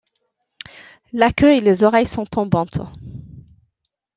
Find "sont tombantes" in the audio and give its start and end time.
2.07-2.81